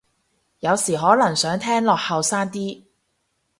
[0.61, 2.85] 有時可能想聽落後生啲